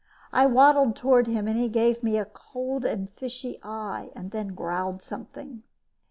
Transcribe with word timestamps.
I 0.33 0.47
waddled 0.47 0.95
toward 0.95 1.27
him 1.27 1.47
and 1.47 1.55
he 1.55 1.69
gave 1.69 2.01
me 2.01 2.17
a 2.17 2.25
cold 2.25 2.85
and 2.85 3.07
fishy 3.07 3.59
eye, 3.63 4.09
then 4.15 4.55
growled 4.55 5.03
something. 5.03 5.61